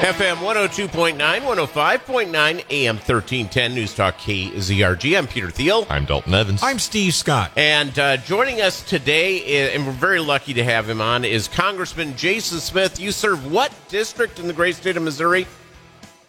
FM 0.00 0.36
102.9, 0.36 1.18
105.9, 1.18 2.64
AM 2.70 2.96
1310, 2.96 3.74
News 3.74 3.94
Talk 3.94 4.16
KZRG. 4.16 5.18
I'm 5.18 5.26
Peter 5.26 5.50
Thiel. 5.50 5.86
I'm 5.90 6.06
Dalton 6.06 6.32
Evans. 6.32 6.62
I'm 6.62 6.78
Steve 6.78 7.12
Scott. 7.12 7.52
And 7.54 7.98
uh, 7.98 8.16
joining 8.16 8.62
us 8.62 8.82
today, 8.82 9.74
and 9.74 9.86
we're 9.86 9.92
very 9.92 10.20
lucky 10.20 10.54
to 10.54 10.64
have 10.64 10.88
him 10.88 11.02
on, 11.02 11.26
is 11.26 11.48
Congressman 11.48 12.16
Jason 12.16 12.60
Smith. 12.60 12.98
You 12.98 13.12
serve 13.12 13.52
what 13.52 13.74
district 13.88 14.38
in 14.38 14.46
the 14.46 14.54
great 14.54 14.76
state 14.76 14.96
of 14.96 15.02
Missouri? 15.02 15.46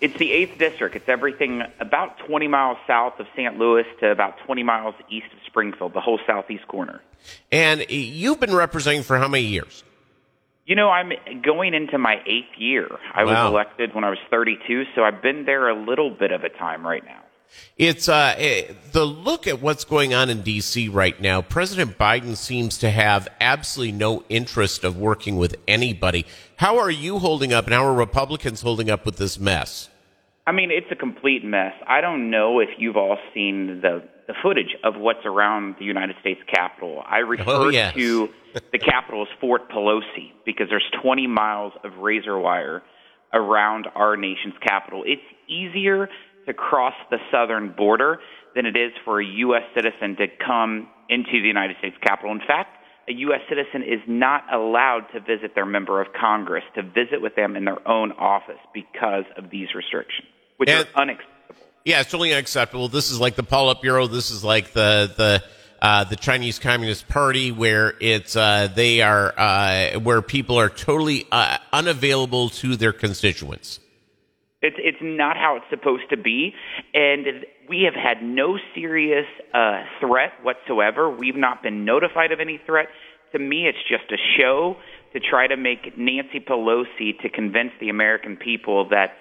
It's 0.01 0.19
the 0.19 0.31
8th 0.31 0.57
District. 0.57 0.93
It's 0.97 1.07
everything 1.07 1.63
about 1.79 2.19
20 2.27 2.49
miles 2.49 2.77
south 2.85 3.21
of 3.21 3.27
St. 3.37 3.57
Louis 3.57 3.85
to 4.01 4.11
about 4.11 4.37
20 4.39 4.63
miles 4.63 4.95
east 5.09 5.27
of 5.31 5.39
Springfield, 5.45 5.93
the 5.93 6.01
whole 6.01 6.19
southeast 6.27 6.67
corner. 6.67 6.99
And 7.53 7.85
you've 7.89 8.41
been 8.41 8.53
representing 8.53 9.03
for 9.03 9.17
how 9.17 9.29
many 9.29 9.45
years? 9.45 9.85
You 10.65 10.75
know, 10.75 10.89
I'm 10.89 11.11
going 11.43 11.73
into 11.73 11.97
my 11.97 12.17
eighth 12.25 12.57
year. 12.57 12.87
I 13.13 13.23
Wow. 13.23 13.45
was 13.45 13.51
elected 13.51 13.95
when 13.95 14.03
I 14.03 14.09
was 14.09 14.19
32, 14.29 14.85
so 14.95 15.03
I've 15.03 15.21
been 15.21 15.45
there 15.45 15.67
a 15.69 15.75
little 15.75 16.11
bit 16.11 16.31
of 16.31 16.43
a 16.43 16.49
time 16.49 16.85
right 16.85 17.03
now. 17.03 17.19
It's 17.77 18.07
uh, 18.07 18.35
eh, 18.37 18.73
the 18.93 19.03
look 19.05 19.45
at 19.47 19.61
what's 19.61 19.83
going 19.83 20.13
on 20.13 20.29
in 20.29 20.41
D.C. 20.41 20.87
right 20.87 21.19
now. 21.19 21.41
President 21.41 21.97
Biden 21.97 22.37
seems 22.37 22.77
to 22.77 22.89
have 22.89 23.27
absolutely 23.41 23.91
no 23.91 24.23
interest 24.29 24.85
of 24.85 24.97
working 24.97 25.35
with 25.37 25.57
anybody. 25.67 26.25
How 26.57 26.77
are 26.77 26.91
you 26.91 27.19
holding 27.19 27.51
up, 27.51 27.65
and 27.65 27.73
how 27.73 27.85
are 27.85 27.93
Republicans 27.93 28.61
holding 28.61 28.89
up 28.89 29.05
with 29.05 29.17
this 29.17 29.37
mess? 29.37 29.89
I 30.47 30.53
mean, 30.53 30.71
it's 30.71 30.91
a 30.91 30.95
complete 30.95 31.43
mess. 31.43 31.73
I 31.87 31.99
don't 32.01 32.29
know 32.29 32.59
if 32.59 32.69
you've 32.77 32.97
all 32.97 33.17
seen 33.33 33.81
the 33.81 34.03
the 34.31 34.37
footage 34.41 34.75
of 34.83 34.95
what's 34.97 35.25
around 35.25 35.75
the 35.77 35.83
United 35.85 36.15
States 36.21 36.39
Capitol. 36.53 37.03
I 37.05 37.19
oh, 37.21 37.27
refer 37.27 37.51
Oh, 37.51 37.69
yes. 37.69 37.93
to 37.95 38.29
the 38.71 38.79
Capitol 38.79 39.23
as 39.23 39.27
Fort 39.41 39.69
Pelosi 39.69 40.31
because 40.45 40.67
there's 40.69 40.89
20 41.01 41.27
miles 41.27 41.73
of 41.83 41.97
razor 41.97 42.37
wire 42.39 42.81
around 43.33 43.87
our 43.93 44.15
nation's 44.15 44.53
capital. 44.65 45.03
It's 45.05 45.21
easier 45.49 46.07
to 46.47 46.53
cross 46.53 46.93
the 47.09 47.17
southern 47.31 47.73
border 47.75 48.19
than 48.55 48.65
it 48.65 48.77
is 48.77 48.91
for 49.03 49.21
a 49.21 49.25
U.S. 49.25 49.63
citizen 49.75 50.15
to 50.17 50.27
come 50.45 50.87
into 51.09 51.31
the 51.41 51.47
United 51.47 51.75
States 51.79 51.95
Capitol. 52.01 52.31
In 52.31 52.39
fact, 52.47 52.77
a 53.09 53.13
U.S. 53.13 53.41
citizen 53.49 53.81
is 53.83 53.99
not 54.07 54.43
allowed 54.53 55.07
to 55.13 55.19
visit 55.19 55.55
their 55.55 55.65
member 55.65 55.99
of 56.01 56.07
Congress, 56.19 56.63
to 56.75 56.83
visit 56.83 57.21
with 57.21 57.35
them 57.35 57.55
in 57.57 57.65
their 57.65 57.85
own 57.87 58.13
office 58.13 58.59
because 58.73 59.25
of 59.37 59.49
these 59.49 59.67
restrictions, 59.75 60.27
which 60.57 60.69
And- 60.69 60.87
are 60.95 61.01
unacceptable. 61.01 61.30
Yeah, 61.83 62.01
it's 62.01 62.11
totally 62.11 62.31
unacceptable. 62.31 62.87
This 62.89 63.09
is 63.09 63.19
like 63.19 63.35
the 63.35 63.43
Politburo. 63.43 64.09
This 64.09 64.29
is 64.29 64.43
like 64.43 64.73
the 64.73 65.11
the 65.17 65.43
uh, 65.81 66.03
the 66.03 66.15
Chinese 66.15 66.59
Communist 66.59 67.07
Party, 67.07 67.51
where 67.51 67.95
it's 67.99 68.35
uh, 68.35 68.69
they 68.73 69.01
are 69.01 69.33
uh, 69.35 69.99
where 69.99 70.21
people 70.21 70.59
are 70.59 70.69
totally 70.69 71.25
uh, 71.31 71.57
unavailable 71.73 72.49
to 72.49 72.75
their 72.75 72.93
constituents. 72.93 73.79
It's 74.61 74.75
it's 74.77 74.99
not 75.01 75.37
how 75.37 75.55
it's 75.55 75.65
supposed 75.71 76.07
to 76.11 76.17
be, 76.17 76.53
and 76.93 77.25
we 77.67 77.81
have 77.91 77.95
had 77.95 78.21
no 78.21 78.59
serious 78.75 79.25
uh, 79.55 79.81
threat 79.99 80.33
whatsoever. 80.43 81.09
We've 81.09 81.35
not 81.35 81.63
been 81.63 81.83
notified 81.83 82.31
of 82.31 82.39
any 82.39 82.59
threat. 82.63 82.89
To 83.31 83.39
me, 83.39 83.65
it's 83.65 83.79
just 83.89 84.11
a 84.11 84.17
show 84.37 84.75
to 85.13 85.19
try 85.19 85.47
to 85.47 85.57
make 85.57 85.97
Nancy 85.97 86.39
Pelosi 86.39 87.19
to 87.21 87.29
convince 87.29 87.71
the 87.79 87.89
American 87.89 88.37
people 88.37 88.87
that 88.89 89.13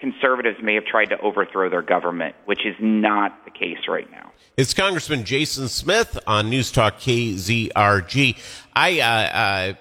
conservatives 0.00 0.58
may 0.62 0.74
have 0.74 0.84
tried 0.84 1.06
to 1.06 1.18
overthrow 1.20 1.68
their 1.68 1.82
government, 1.82 2.34
which 2.44 2.64
is 2.66 2.74
not 2.80 3.44
the 3.44 3.50
case 3.50 3.88
right 3.88 4.10
now. 4.10 4.32
It's 4.56 4.74
Congressman 4.74 5.24
Jason 5.24 5.68
Smith 5.68 6.18
on 6.26 6.50
News 6.50 6.72
Talk 6.72 6.98
KZRG. 6.98 8.38
I 8.74 9.00
uh, 9.00 9.04
uh, 9.04 9.74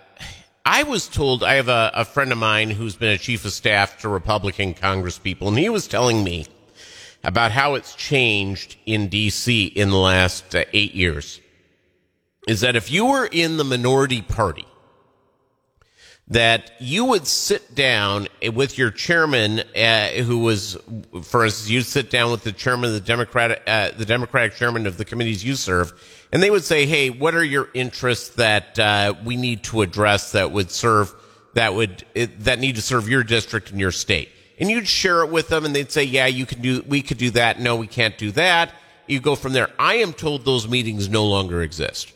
I 0.66 0.84
was 0.84 1.08
told 1.08 1.44
I 1.44 1.56
have 1.56 1.70
a, 1.70 1.92
a 1.94 2.06
friend 2.06 2.32
of 2.32 2.38
mine 2.38 2.72
who's 2.72 2.96
been 2.96 3.12
a 3.12 3.18
chief 3.18 3.46
of 3.46 3.54
staff 3.54 4.00
to 4.02 4.10
Republican 4.10 4.74
Congresspeople, 4.74 5.48
and 5.48 5.58
he 5.58 5.70
was 5.70 5.88
telling 5.88 6.24
me 6.24 6.48
about 7.24 7.52
how 7.52 7.76
it's 7.76 7.96
changed 7.96 8.76
in 8.86 9.08
D.C. 9.08 9.66
in 9.66 9.90
the 9.90 9.98
last 9.98 10.56
uh, 10.56 10.66
eight 10.74 10.94
years. 10.94 11.40
Is 12.48 12.62
that 12.62 12.76
if 12.76 12.92
you 12.92 13.06
were 13.08 13.26
in 13.26 13.58
the 13.58 13.64
minority 13.64 14.22
party, 14.22 14.66
that 16.28 16.72
you 16.80 17.06
would 17.06 17.28
sit 17.28 17.76
down 17.76 18.28
with 18.54 18.78
your 18.78 18.90
chairman, 18.90 19.60
uh, 19.76 20.08
who 20.24 20.40
was, 20.40 20.78
for 21.22 21.46
instance, 21.46 21.70
you'd 21.70 21.86
sit 21.86 22.10
down 22.10 22.32
with 22.32 22.44
the 22.44 22.52
chairman 22.52 22.90
of 22.90 22.94
the 22.94 23.00
Democratic, 23.00 23.62
uh, 23.68 23.92
the 23.96 24.06
Democratic 24.06 24.56
chairman 24.56 24.88
of 24.88 24.98
the 24.98 25.06
committees 25.06 25.46
you 25.46 25.56
serve, 25.56 25.94
and 26.32 26.42
they 26.42 26.50
would 26.50 26.64
say, 26.64 26.86
"Hey, 26.88 27.12
what 27.12 27.36
are 27.36 27.44
your 27.44 27.70
interests 27.74 28.30
that 28.36 28.80
uh, 28.80 29.14
we 29.24 29.38
need 29.38 29.64
to 29.66 29.84
address 29.84 30.32
that 30.32 30.52
would 30.52 30.72
serve 30.72 31.14
that 31.54 31.76
would 31.76 32.04
that 32.16 32.60
need 32.60 32.76
to 32.76 32.82
serve 32.82 33.08
your 33.08 33.24
district 33.24 33.70
and 33.70 33.80
your 33.80 33.92
state?" 33.92 34.30
And 34.58 34.72
you'd 34.72 34.88
share 34.88 35.22
it 35.22 35.30
with 35.30 35.50
them, 35.50 35.64
and 35.64 35.76
they'd 35.76 35.92
say, 35.92 36.04
"Yeah, 36.04 36.26
you 36.26 36.48
can 36.48 36.62
do, 36.62 36.84
we 36.88 37.04
could 37.04 37.20
do 37.20 37.30
that. 37.32 37.60
No, 37.60 37.76
we 37.76 37.88
can't 37.88 38.18
do 38.18 38.32
that." 38.32 38.74
You 39.08 39.20
go 39.20 39.36
from 39.36 39.54
there. 39.54 39.70
I 39.78 39.96
am 39.98 40.14
told 40.14 40.46
those 40.46 40.68
meetings 40.68 41.08
no 41.08 41.24
longer 41.26 41.62
exist. 41.62 42.12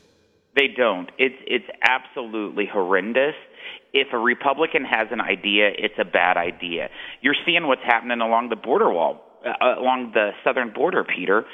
They 0.56 0.68
don't. 0.68 1.12
It's 1.20 1.36
it's 1.46 1.70
absolutely 1.88 2.66
horrendous. 2.66 3.36
If 3.94 4.14
a 4.14 4.18
Republican 4.18 4.86
has 4.86 5.08
an 5.12 5.22
idea, 5.22 5.70
it's 5.78 5.96
a 6.00 6.06
bad 6.06 6.38
idea. 6.38 6.90
You're 7.22 7.36
seeing 7.46 7.68
what's 7.68 7.84
happening 7.84 8.22
along 8.22 8.50
the 8.50 8.56
border 8.56 8.92
wall, 8.92 9.22
uh, 9.46 9.80
along 9.80 10.12
the 10.14 10.32
southern 10.44 10.72
border, 10.74 11.04
Peter. 11.04 11.46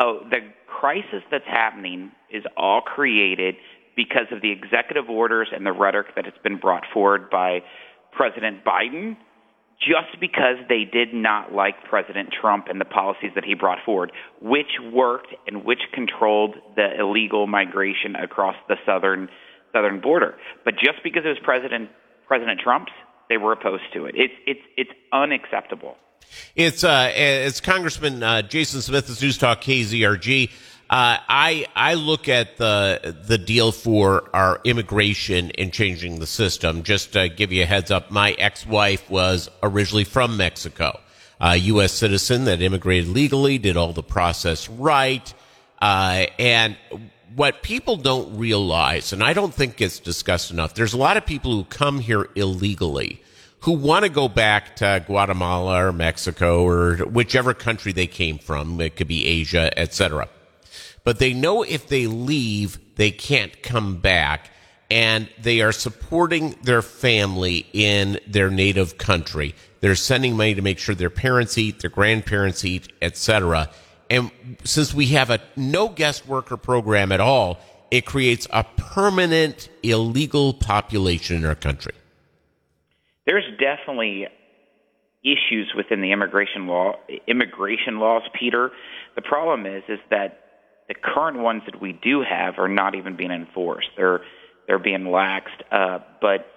Oh, 0.00 0.20
the 0.28 0.38
crisis 0.66 1.22
that's 1.30 1.46
happening 1.46 2.12
is 2.30 2.44
all 2.56 2.80
created 2.80 3.56
because 3.94 4.26
of 4.30 4.40
the 4.40 4.50
executive 4.50 5.10
orders 5.10 5.48
and 5.54 5.66
the 5.66 5.72
rhetoric 5.72 6.14
that 6.16 6.24
has 6.24 6.34
been 6.42 6.56
brought 6.56 6.84
forward 6.92 7.28
by 7.30 7.60
President 8.12 8.64
Biden 8.64 9.16
just 9.78 10.20
because 10.20 10.56
they 10.68 10.84
did 10.84 11.12
not 11.12 11.52
like 11.52 11.74
President 11.88 12.30
Trump 12.40 12.66
and 12.68 12.80
the 12.80 12.84
policies 12.84 13.32
that 13.34 13.44
he 13.44 13.54
brought 13.54 13.78
forward, 13.84 14.12
which 14.40 14.78
worked 14.92 15.34
and 15.46 15.64
which 15.64 15.80
controlled 15.92 16.54
the 16.76 17.00
illegal 17.00 17.46
migration 17.46 18.14
across 18.14 18.54
the 18.68 18.76
southern 18.86 19.28
southern 19.72 20.00
border. 20.00 20.36
But 20.64 20.74
just 20.74 21.02
because 21.02 21.24
it 21.24 21.28
was 21.28 21.38
President 21.42 21.90
President 22.26 22.60
Trump's, 22.60 22.92
they 23.28 23.36
were 23.36 23.52
opposed 23.52 23.84
to 23.94 24.06
it. 24.06 24.14
It's 24.16 24.34
it's 24.46 24.60
it's 24.76 24.90
unacceptable. 25.12 25.96
It's 26.54 26.84
uh, 26.84 27.10
it's 27.14 27.60
Congressman 27.60 28.22
uh, 28.22 28.42
Jason 28.42 28.80
Smith, 28.80 29.06
this 29.06 29.22
News 29.22 29.38
Talk 29.38 29.60
KZRG. 29.62 30.50
Uh, 30.90 31.16
I 31.28 31.66
I 31.74 31.94
look 31.94 32.28
at 32.28 32.58
the 32.58 33.16
the 33.26 33.38
deal 33.38 33.72
for 33.72 34.28
our 34.34 34.60
immigration 34.64 35.50
and 35.52 35.72
changing 35.72 36.20
the 36.20 36.26
system. 36.26 36.82
Just 36.82 37.14
to 37.14 37.28
give 37.28 37.52
you 37.52 37.62
a 37.62 37.66
heads 37.66 37.90
up, 37.90 38.10
my 38.10 38.32
ex 38.32 38.66
wife 38.66 39.08
was 39.08 39.48
originally 39.62 40.04
from 40.04 40.36
Mexico, 40.36 41.00
a 41.40 41.56
U.S. 41.56 41.92
citizen 41.92 42.44
that 42.44 42.60
immigrated 42.60 43.08
legally, 43.08 43.56
did 43.56 43.76
all 43.76 43.94
the 43.94 44.02
process 44.02 44.68
right, 44.68 45.32
uh, 45.80 46.26
and 46.38 46.76
what 47.34 47.62
people 47.62 47.96
don't 47.96 48.38
realize, 48.38 49.12
and 49.12 49.22
I 49.22 49.32
don't 49.32 49.54
think 49.54 49.80
it's 49.80 49.98
discussed 49.98 50.50
enough, 50.50 50.74
there's 50.74 50.92
a 50.92 50.98
lot 50.98 51.16
of 51.16 51.26
people 51.26 51.52
who 51.52 51.64
come 51.64 52.00
here 52.00 52.28
illegally 52.34 53.22
who 53.62 53.72
want 53.72 54.04
to 54.04 54.08
go 54.08 54.28
back 54.28 54.76
to 54.76 55.04
Guatemala 55.06 55.86
or 55.86 55.92
Mexico 55.92 56.66
or 56.66 56.96
whichever 56.96 57.54
country 57.54 57.92
they 57.92 58.08
came 58.08 58.38
from. 58.38 58.80
It 58.80 58.96
could 58.96 59.06
be 59.06 59.24
Asia, 59.24 59.76
etc. 59.78 60.28
But 61.04 61.20
they 61.20 61.32
know 61.32 61.62
if 61.62 61.86
they 61.86 62.06
leave, 62.08 62.78
they 62.96 63.12
can't 63.12 63.62
come 63.62 63.96
back. 63.98 64.50
And 64.90 65.28
they 65.40 65.62
are 65.62 65.72
supporting 65.72 66.56
their 66.62 66.82
family 66.82 67.66
in 67.72 68.20
their 68.26 68.50
native 68.50 68.98
country. 68.98 69.54
They're 69.80 69.94
sending 69.94 70.36
money 70.36 70.54
to 70.54 70.60
make 70.60 70.78
sure 70.78 70.94
their 70.94 71.08
parents 71.08 71.56
eat, 71.56 71.80
their 71.80 71.88
grandparents 71.88 72.62
eat, 72.64 72.92
etc. 73.00 73.70
And 74.12 74.30
since 74.62 74.92
we 74.92 75.06
have 75.06 75.30
a 75.30 75.40
no 75.56 75.88
guest 75.88 76.28
worker 76.28 76.58
program 76.58 77.12
at 77.12 77.20
all, 77.20 77.58
it 77.90 78.04
creates 78.04 78.46
a 78.50 78.62
permanent 78.62 79.70
illegal 79.82 80.52
population 80.52 81.36
in 81.36 81.46
our 81.46 81.54
country. 81.54 81.94
There's 83.24 83.46
definitely 83.58 84.26
issues 85.24 85.72
within 85.74 86.02
the 86.02 86.12
immigration 86.12 86.66
law 86.66 86.96
immigration 87.26 88.00
laws, 88.00 88.20
Peter. 88.38 88.70
The 89.14 89.22
problem 89.22 89.64
is 89.64 89.82
is 89.88 89.98
that 90.10 90.40
the 90.88 90.94
current 90.94 91.38
ones 91.38 91.62
that 91.64 91.80
we 91.80 91.98
do 92.04 92.22
have 92.22 92.58
are 92.58 92.68
not 92.68 92.94
even 92.94 93.16
being 93.16 93.30
enforced. 93.30 93.88
They're 93.96 94.20
they're 94.66 94.78
being 94.78 95.04
laxed. 95.04 95.62
Uh, 95.70 96.00
but 96.20 96.48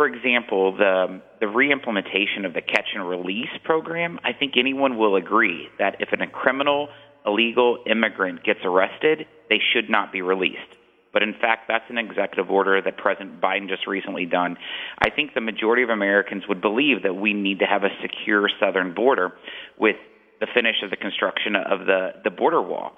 for 0.00 0.06
example, 0.06 0.74
the 0.74 1.20
the 1.40 1.46
reimplementation 1.46 2.46
of 2.46 2.54
the 2.54 2.62
catch 2.62 2.88
and 2.94 3.06
release 3.06 3.52
program, 3.64 4.18
I 4.24 4.32
think 4.32 4.54
anyone 4.56 4.96
will 4.96 5.14
agree 5.16 5.68
that 5.78 5.96
if 6.00 6.08
a 6.10 6.26
criminal 6.26 6.88
illegal 7.26 7.84
immigrant 7.84 8.42
gets 8.42 8.60
arrested, 8.64 9.26
they 9.50 9.58
should 9.74 9.90
not 9.90 10.10
be 10.10 10.22
released. 10.22 10.72
But 11.12 11.22
in 11.22 11.34
fact, 11.34 11.68
that's 11.68 11.84
an 11.90 11.98
executive 11.98 12.50
order 12.50 12.80
that 12.80 12.96
President 12.96 13.42
Biden 13.42 13.68
just 13.68 13.86
recently 13.86 14.24
done. 14.24 14.56
I 15.00 15.10
think 15.10 15.34
the 15.34 15.42
majority 15.42 15.82
of 15.82 15.90
Americans 15.90 16.44
would 16.48 16.62
believe 16.62 17.02
that 17.02 17.12
we 17.12 17.34
need 17.34 17.58
to 17.58 17.66
have 17.66 17.84
a 17.84 17.90
secure 18.00 18.48
southern 18.58 18.94
border 18.94 19.34
with 19.78 19.96
the 20.40 20.46
finish 20.54 20.76
of 20.82 20.88
the 20.88 20.96
construction 20.96 21.56
of 21.56 21.80
the, 21.80 22.12
the 22.24 22.30
border 22.30 22.62
wall. 22.62 22.92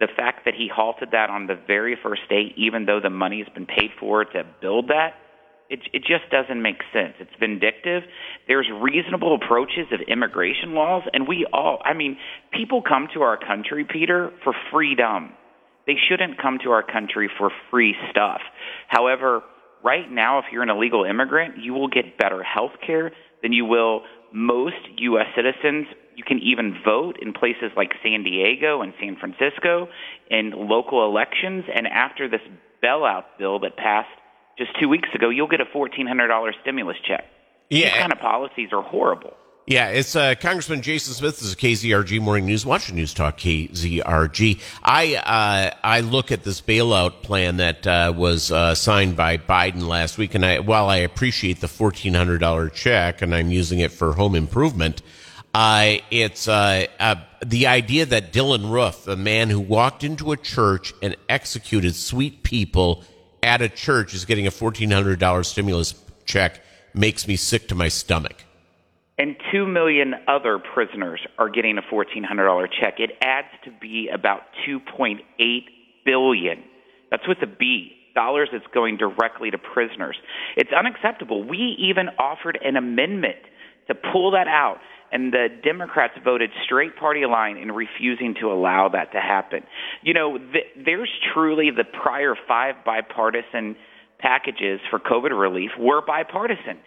The 0.00 0.08
fact 0.16 0.44
that 0.44 0.54
he 0.54 0.66
halted 0.66 1.10
that 1.12 1.30
on 1.30 1.46
the 1.46 1.54
very 1.68 1.96
first 2.02 2.22
day, 2.28 2.52
even 2.56 2.84
though 2.84 2.98
the 3.00 3.10
money 3.10 3.44
has 3.44 3.54
been 3.54 3.66
paid 3.66 3.90
for 4.00 4.24
to 4.24 4.42
build 4.60 4.88
that, 4.88 5.14
It, 5.68 5.80
it 5.92 6.00
just 6.00 6.30
doesn't 6.30 6.62
make 6.62 6.78
sense. 6.92 7.14
It's 7.20 7.30
vindictive. 7.38 8.02
There's 8.46 8.66
reasonable 8.80 9.34
approaches 9.34 9.86
of 9.92 10.00
immigration 10.08 10.74
laws, 10.74 11.02
and 11.12 11.28
we 11.28 11.46
all, 11.52 11.78
I 11.84 11.92
mean, 11.92 12.16
people 12.52 12.82
come 12.82 13.08
to 13.14 13.22
our 13.22 13.36
country, 13.36 13.84
Peter, 13.84 14.30
for 14.44 14.54
freedom. 14.72 15.32
They 15.86 15.96
shouldn't 16.08 16.40
come 16.40 16.58
to 16.64 16.70
our 16.70 16.82
country 16.82 17.30
for 17.38 17.50
free 17.70 17.94
stuff. 18.10 18.40
However, 18.88 19.42
right 19.84 20.10
now, 20.10 20.38
if 20.38 20.46
you're 20.52 20.62
an 20.62 20.70
illegal 20.70 21.04
immigrant, 21.04 21.56
you 21.58 21.74
will 21.74 21.88
get 21.88 22.18
better 22.18 22.42
health 22.42 22.72
care 22.86 23.12
than 23.42 23.52
you 23.52 23.64
will 23.64 24.02
most 24.32 24.76
U.S. 24.98 25.26
citizens. 25.36 25.86
You 26.14 26.24
can 26.24 26.38
even 26.40 26.80
vote 26.84 27.16
in 27.20 27.32
places 27.32 27.70
like 27.76 27.90
San 28.02 28.22
Diego 28.24 28.82
and 28.82 28.92
San 29.00 29.16
Francisco 29.20 29.88
in 30.30 30.52
local 30.54 31.04
elections. 31.06 31.64
And 31.74 31.86
after 31.86 32.28
this 32.28 32.40
bailout 32.82 33.24
bill 33.38 33.60
that 33.60 33.76
passed 33.76 34.08
just 34.58 34.78
two 34.78 34.88
weeks 34.88 35.08
ago, 35.14 35.30
you'll 35.30 35.46
get 35.46 35.60
a 35.60 35.64
$1,400 35.64 36.52
stimulus 36.60 36.96
check. 37.06 37.24
Yeah. 37.70 37.84
These 37.84 38.00
kind 38.00 38.12
of 38.12 38.18
policies 38.18 38.70
are 38.72 38.82
horrible. 38.82 39.34
Yeah, 39.66 39.88
it's 39.88 40.16
uh, 40.16 40.34
Congressman 40.40 40.80
Jason 40.80 41.12
Smith. 41.12 41.40
This 41.40 41.50
is 41.50 41.54
KZRG 41.54 42.22
Morning 42.22 42.46
News. 42.46 42.64
Watch 42.64 42.90
News 42.90 43.12
Talk 43.12 43.36
KZRG. 43.36 44.62
I 44.82 45.16
uh, 45.16 45.76
I 45.84 46.00
look 46.00 46.32
at 46.32 46.42
this 46.42 46.62
bailout 46.62 47.20
plan 47.20 47.58
that 47.58 47.86
uh, 47.86 48.14
was 48.16 48.50
uh, 48.50 48.74
signed 48.74 49.14
by 49.14 49.36
Biden 49.36 49.86
last 49.86 50.16
week, 50.16 50.34
and 50.34 50.42
I, 50.42 50.60
while 50.60 50.88
I 50.88 50.96
appreciate 50.96 51.60
the 51.60 51.68
fourteen 51.68 52.14
hundred 52.14 52.38
dollar 52.38 52.70
check, 52.70 53.20
and 53.20 53.34
I'm 53.34 53.50
using 53.50 53.80
it 53.80 53.92
for 53.92 54.14
home 54.14 54.34
improvement, 54.34 55.02
uh, 55.52 55.96
it's 56.10 56.48
uh, 56.48 56.86
the 57.44 57.66
idea 57.66 58.06
that 58.06 58.32
Dylann 58.32 58.70
Roof, 58.70 59.04
the 59.04 59.16
man 59.16 59.50
who 59.50 59.60
walked 59.60 60.02
into 60.02 60.32
a 60.32 60.38
church 60.38 60.94
and 61.02 61.14
executed 61.28 61.94
sweet 61.94 62.42
people 62.42 63.04
at 63.42 63.62
a 63.62 63.68
church, 63.68 64.14
is 64.14 64.24
getting 64.24 64.46
a 64.46 64.50
fourteen 64.50 64.90
hundred 64.90 65.18
dollar 65.18 65.42
stimulus 65.42 65.94
check, 66.24 66.60
makes 66.94 67.26
me 67.26 67.36
sick 67.36 67.68
to 67.68 67.74
my 67.74 67.88
stomach. 67.88 68.44
And 69.20 69.34
2 69.50 69.66
million 69.66 70.14
other 70.28 70.60
prisoners 70.60 71.20
are 71.38 71.48
getting 71.48 71.76
a 71.76 71.82
$1400 71.82 72.68
check. 72.80 73.00
It 73.00 73.10
adds 73.20 73.48
to 73.64 73.72
be 73.80 74.08
about 74.14 74.42
2.8 74.64 75.18
billion. 76.04 76.62
That's 77.10 77.26
with 77.26 77.38
a 77.42 77.46
b 77.46 77.94
dollars 78.14 78.48
that's 78.52 78.66
going 78.72 78.96
directly 78.96 79.50
to 79.50 79.58
prisoners. 79.58 80.16
It's 80.56 80.70
unacceptable. 80.72 81.44
We 81.46 81.76
even 81.78 82.08
offered 82.18 82.58
an 82.64 82.76
amendment 82.76 83.38
to 83.86 83.94
pull 83.94 84.32
that 84.32 84.48
out 84.48 84.78
and 85.10 85.32
the 85.32 85.48
Democrats 85.64 86.14
voted 86.22 86.50
straight 86.64 86.96
party 86.96 87.24
line 87.26 87.56
in 87.56 87.72
refusing 87.72 88.34
to 88.40 88.52
allow 88.52 88.88
that 88.92 89.12
to 89.12 89.20
happen. 89.20 89.60
You 90.02 90.14
know, 90.14 90.38
th- 90.38 90.84
there's 90.84 91.10
truly 91.32 91.70
the 91.70 91.84
prior 91.84 92.34
five 92.46 92.76
bipartisan 92.84 93.76
packages 94.18 94.80
for 94.90 94.98
COVID 94.98 95.38
relief 95.38 95.70
were 95.78 96.02
bipartisan. 96.04 96.78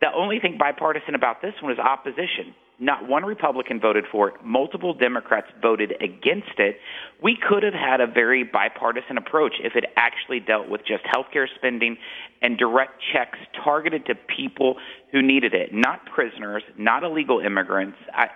The 0.00 0.08
only 0.14 0.38
thing 0.40 0.56
bipartisan 0.58 1.14
about 1.14 1.42
this 1.42 1.52
one 1.62 1.72
is 1.72 1.78
opposition. 1.78 2.54
Not 2.82 3.06
one 3.06 3.26
Republican 3.26 3.78
voted 3.78 4.04
for 4.10 4.30
it. 4.30 4.34
Multiple 4.42 4.94
Democrats 4.94 5.48
voted 5.60 5.92
against 6.00 6.58
it. 6.58 6.78
We 7.22 7.36
could 7.36 7.62
have 7.62 7.74
had 7.74 8.00
a 8.00 8.06
very 8.06 8.42
bipartisan 8.42 9.18
approach 9.18 9.52
if 9.62 9.76
it 9.76 9.84
actually 9.96 10.40
dealt 10.40 10.70
with 10.70 10.80
just 10.86 11.04
healthcare 11.04 11.46
spending 11.56 11.98
and 12.40 12.56
direct 12.56 13.02
checks 13.12 13.38
targeted 13.62 14.06
to 14.06 14.14
people 14.34 14.76
who 15.12 15.20
needed 15.20 15.52
it, 15.52 15.74
not 15.74 16.06
prisoners, 16.06 16.62
not 16.78 17.04
illegal 17.04 17.40
immigrants. 17.40 17.98
I, 18.14 18.28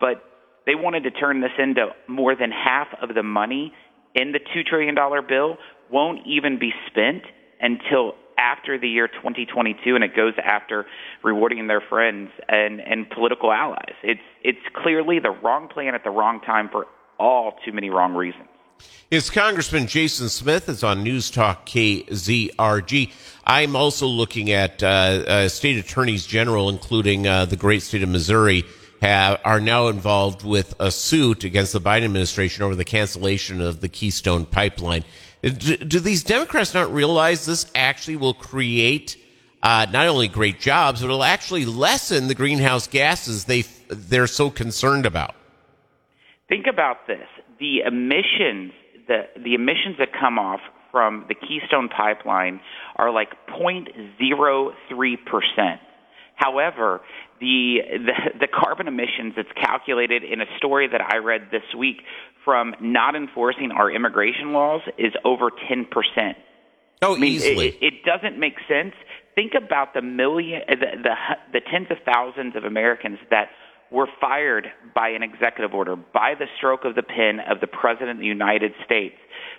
but 0.00 0.24
they 0.64 0.74
wanted 0.74 1.02
to 1.02 1.10
turn 1.10 1.42
this 1.42 1.52
into 1.58 1.88
more 2.08 2.34
than 2.34 2.50
half 2.50 2.88
of 3.02 3.14
the 3.14 3.22
money 3.22 3.74
in 4.14 4.32
the 4.32 4.38
$2 4.38 4.64
trillion 4.64 4.94
bill 5.28 5.58
won't 5.90 6.26
even 6.26 6.58
be 6.58 6.72
spent 6.86 7.22
until 7.60 8.14
after 8.40 8.78
the 8.78 8.88
year 8.88 9.06
2022, 9.06 9.94
and 9.94 10.02
it 10.02 10.16
goes 10.16 10.34
after 10.42 10.86
rewarding 11.22 11.66
their 11.66 11.80
friends 11.80 12.30
and, 12.48 12.80
and 12.80 13.08
political 13.10 13.52
allies. 13.52 13.94
It's, 14.02 14.20
it's 14.42 14.58
clearly 14.74 15.18
the 15.18 15.30
wrong 15.30 15.68
plan 15.68 15.94
at 15.94 16.04
the 16.04 16.10
wrong 16.10 16.40
time 16.40 16.68
for 16.70 16.86
all 17.18 17.56
too 17.64 17.72
many 17.72 17.90
wrong 17.90 18.14
reasons. 18.14 18.48
It's 19.10 19.28
Congressman 19.28 19.88
Jason 19.88 20.28
Smith. 20.28 20.68
It's 20.68 20.82
on 20.82 21.02
News 21.02 21.30
Talk 21.30 21.66
KZRG. 21.66 23.12
I'm 23.44 23.76
also 23.76 24.06
looking 24.06 24.52
at 24.52 24.82
uh, 24.82 24.86
uh, 24.86 25.48
state 25.48 25.76
attorneys 25.76 26.24
general, 26.26 26.68
including 26.70 27.26
uh, 27.26 27.44
the 27.44 27.56
great 27.56 27.82
state 27.82 28.02
of 28.02 28.08
Missouri, 28.08 28.64
have, 29.02 29.40
are 29.44 29.60
now 29.60 29.88
involved 29.88 30.44
with 30.44 30.74
a 30.78 30.90
suit 30.90 31.44
against 31.44 31.72
the 31.72 31.80
Biden 31.80 32.04
administration 32.04 32.62
over 32.62 32.74
the 32.74 32.84
cancellation 32.84 33.60
of 33.60 33.80
the 33.80 33.88
Keystone 33.88 34.46
Pipeline. 34.46 35.04
Do, 35.42 35.76
do 35.76 36.00
these 36.00 36.22
Democrats 36.22 36.74
not 36.74 36.92
realize 36.92 37.46
this 37.46 37.66
actually 37.74 38.16
will 38.16 38.34
create 38.34 39.16
uh, 39.62 39.86
not 39.90 40.06
only 40.06 40.28
great 40.28 40.60
jobs, 40.60 41.00
but 41.00 41.06
it'll 41.06 41.24
actually 41.24 41.64
lessen 41.64 42.28
the 42.28 42.34
greenhouse 42.34 42.86
gases 42.86 43.44
they 43.44 43.62
they're 43.88 44.26
so 44.26 44.50
concerned 44.50 45.06
about? 45.06 45.34
Think 46.48 46.66
about 46.66 47.06
this: 47.06 47.26
the 47.58 47.80
emissions, 47.86 48.72
the 49.08 49.28
the 49.42 49.54
emissions 49.54 49.96
that 49.98 50.08
come 50.18 50.38
off 50.38 50.60
from 50.90 51.24
the 51.28 51.34
Keystone 51.34 51.88
Pipeline 51.88 52.60
are 52.96 53.10
like 53.10 53.30
0.03 53.48 55.16
percent. 55.24 55.80
However, 56.34 57.00
the, 57.40 57.78
the, 57.90 58.40
the 58.40 58.48
carbon 58.48 58.86
emissions 58.86 59.34
that's 59.36 59.52
calculated 59.52 60.22
in 60.22 60.40
a 60.40 60.46
story 60.58 60.88
that 60.88 61.00
I 61.00 61.16
read 61.18 61.48
this 61.50 61.62
week 61.76 62.02
from 62.44 62.74
not 62.80 63.16
enforcing 63.16 63.70
our 63.72 63.90
immigration 63.90 64.52
laws 64.52 64.82
is 64.98 65.12
over 65.24 65.50
10%. 65.50 65.86
Oh, 67.02 67.16
I 67.16 67.18
mean, 67.18 67.32
easily. 67.32 67.68
It, 67.68 67.82
it 67.82 67.94
doesn't 68.04 68.38
make 68.38 68.56
sense. 68.68 68.94
Think 69.34 69.52
about 69.54 69.94
the 69.94 70.02
million, 70.02 70.60
the, 70.68 70.76
the, 71.02 71.14
the 71.52 71.60
tens 71.70 71.86
of 71.90 71.96
thousands 72.04 72.56
of 72.56 72.64
Americans 72.64 73.18
that 73.30 73.48
were 73.90 74.06
fired 74.20 74.68
by 74.94 75.08
an 75.08 75.22
executive 75.22 75.74
order, 75.74 75.96
by 75.96 76.34
the 76.38 76.46
stroke 76.56 76.84
of 76.84 76.94
the 76.94 77.02
pen 77.02 77.40
of 77.40 77.60
the 77.60 77.66
President 77.66 78.10
of 78.10 78.18
the 78.18 78.26
United 78.26 78.72
States. 78.84 79.16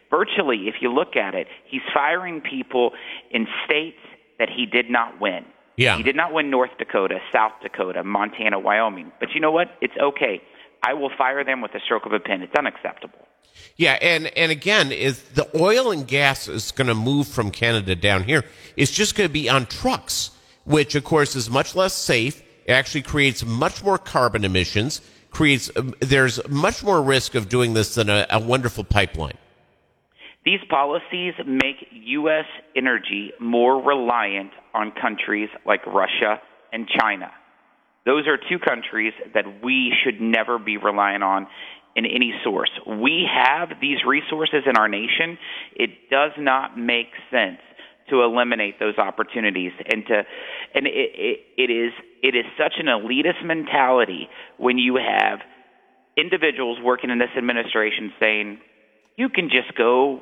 Virtually, 0.10 0.68
if 0.68 0.76
you 0.82 0.94
look 0.94 1.16
at 1.16 1.36
it, 1.36 1.48
he's 1.66 1.82
firing 1.94 2.42
people 2.42 2.92
in 3.32 3.48
states 3.66 3.98
that 4.40 4.50
he 4.50 4.66
did 4.66 4.90
not 4.90 5.20
win. 5.20 5.46
Yeah. 5.82 5.98
He 5.98 6.04
did 6.04 6.16
not 6.16 6.32
win 6.32 6.52
North 6.52 6.72
Dakota, 6.78 7.20
South 7.34 7.54
Dakota, 7.64 8.04
Montana, 8.04 8.60
Wyoming. 8.60 9.12
But 9.20 9.30
you 9.34 9.42
know 9.42 9.52
what? 9.52 9.70
It's 9.82 9.94
okay. 10.00 10.42
I 10.84 10.94
will 10.94 11.10
fire 11.18 11.44
them 11.44 11.62
with 11.62 11.74
a 11.74 11.80
stroke 11.80 12.06
of 12.06 12.14
a 12.14 12.20
pen. 12.20 12.42
It's 12.42 12.56
unacceptable. 12.56 13.28
Yeah, 13.76 13.98
and 14.02 14.28
and 14.38 14.52
again, 14.52 14.92
is 14.92 15.22
the 15.34 15.48
oil 15.60 15.92
and 15.92 16.08
gas 16.08 16.48
is 16.48 16.72
going 16.72 16.88
to 16.88 16.96
move 16.96 17.28
from 17.28 17.52
Canada 17.52 17.96
down 17.96 18.24
here. 18.24 18.44
It's 18.78 18.92
just 18.92 19.16
going 19.16 19.28
to 19.28 19.34
be 19.34 19.50
on 19.50 19.66
trucks, 19.66 20.32
which 20.66 20.96
of 20.96 21.04
course 21.04 21.36
is 21.36 21.50
much 21.50 21.76
less 21.76 21.94
safe. 21.94 22.42
It 22.66 22.72
actually 22.72 23.02
creates 23.02 23.44
much 23.44 23.84
more 23.84 23.98
carbon 23.98 24.46
emissions. 24.46 25.02
Creates 25.32 25.72
um, 25.76 25.94
there's 26.00 26.48
much 26.48 26.84
more 26.84 27.02
risk 27.02 27.36
of 27.36 27.50
doing 27.50 27.74
this 27.74 27.96
than 27.96 28.10
a, 28.10 28.26
a 28.30 28.40
wonderful 28.40 28.84
pipeline. 28.84 29.38
These 30.44 30.60
policies 30.70 31.34
make 31.46 31.76
U.S. 31.92 32.46
energy 32.76 33.32
more 33.40 33.82
reliant 33.82 34.52
on 34.74 34.92
countries 35.00 35.50
like 35.66 35.86
Russia 35.86 36.42
and 36.74 36.88
China. 37.00 37.32
Those 38.06 38.26
are 38.28 38.38
two 38.38 38.58
countries 38.58 39.14
that 39.36 39.64
we 39.64 39.94
should 40.04 40.20
never 40.20 40.58
be 40.58 40.78
relying 40.78 41.22
on 41.22 41.46
in 41.96 42.06
any 42.06 42.34
source. 42.44 42.72
We 42.88 43.28
have 43.32 43.70
these 43.80 43.98
resources 44.08 44.64
in 44.66 44.78
our 44.78 44.88
nation. 44.88 45.38
It 45.76 46.10
does 46.10 46.32
not 46.40 46.78
make 46.78 47.08
sense 47.30 47.60
to 48.10 48.24
eliminate 48.24 48.80
those 48.80 48.98
opportunities 48.98 49.72
and 49.92 50.06
to 50.08 50.24
and 50.74 50.88
it, 50.88 50.92
it, 50.94 51.40
it 51.58 51.72
is 51.72 51.94
it 52.24 52.36
is 52.36 52.46
such 52.58 52.74
an 52.80 52.88
elitist 52.88 53.46
mentality 53.46 54.28
when 54.58 54.78
you 54.78 54.96
have 54.98 55.40
individuals 56.18 56.78
working 56.84 57.10
in 57.10 57.20
this 57.20 57.30
administration 57.38 58.12
saying 58.20 58.60
you 59.18 59.30
can 59.30 59.50
just 59.50 59.78
go 59.78 60.20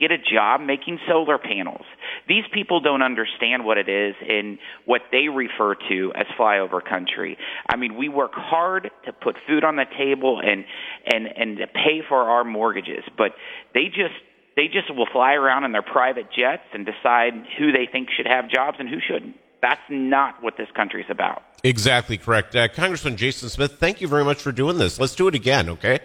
get 0.00 0.10
a 0.10 0.18
job 0.18 0.60
making 0.60 0.98
solar 1.06 1.38
panels. 1.38 1.84
These 2.26 2.44
people 2.52 2.80
don't 2.80 3.02
understand 3.02 3.64
what 3.64 3.78
it 3.78 3.88
is 3.88 4.14
in 4.26 4.58
what 4.86 5.02
they 5.12 5.28
refer 5.28 5.74
to 5.88 6.12
as 6.16 6.26
flyover 6.38 6.82
country. 6.82 7.36
I 7.68 7.76
mean, 7.76 7.96
we 7.96 8.08
work 8.08 8.32
hard 8.34 8.90
to 9.04 9.12
put 9.12 9.36
food 9.46 9.62
on 9.62 9.76
the 9.76 9.84
table 9.96 10.40
and 10.42 10.64
and 11.06 11.26
and 11.36 11.58
to 11.58 11.66
pay 11.66 12.00
for 12.08 12.18
our 12.18 12.44
mortgages, 12.44 13.04
but 13.16 13.32
they 13.74 13.86
just 13.86 14.14
they 14.56 14.66
just 14.66 14.94
will 14.94 15.08
fly 15.12 15.34
around 15.34 15.64
in 15.64 15.72
their 15.72 15.82
private 15.82 16.26
jets 16.36 16.64
and 16.72 16.86
decide 16.86 17.32
who 17.58 17.72
they 17.72 17.86
think 17.90 18.08
should 18.16 18.26
have 18.26 18.50
jobs 18.50 18.78
and 18.80 18.88
who 18.88 18.98
shouldn't. 19.00 19.36
That's 19.62 19.80
not 19.90 20.42
what 20.42 20.54
this 20.56 20.68
country 20.74 21.02
is 21.02 21.10
about. 21.10 21.42
Exactly 21.62 22.16
correct. 22.16 22.56
Uh, 22.56 22.68
Congressman 22.68 23.16
Jason 23.16 23.50
Smith, 23.50 23.76
thank 23.78 24.00
you 24.00 24.08
very 24.08 24.24
much 24.24 24.40
for 24.40 24.52
doing 24.52 24.78
this. 24.78 24.98
Let's 24.98 25.14
do 25.14 25.28
it 25.28 25.34
again, 25.34 25.68
okay? 25.68 26.00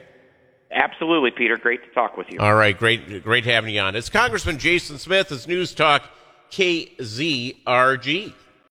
Absolutely, 0.75 1.31
Peter. 1.31 1.57
Great 1.57 1.83
to 1.83 1.89
talk 1.91 2.17
with 2.17 2.29
you. 2.29 2.37
All 2.39 2.53
right, 2.53 2.77
great, 2.77 3.23
great 3.23 3.45
having 3.45 3.73
you 3.73 3.79
on. 3.79 3.95
It's 3.95 4.09
Congressman 4.09 4.59
Jason 4.59 4.97
Smith. 4.97 5.31
It's 5.31 5.47
News 5.47 5.73
Talk 5.73 6.03
KZRG. 6.51 8.33